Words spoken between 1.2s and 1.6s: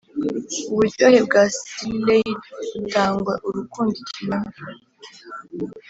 bwa